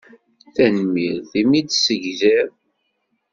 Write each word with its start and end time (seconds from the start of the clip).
Tanemmirt 0.55 1.31
imi 1.41 1.61
d-tessegziḍ. 1.61 2.49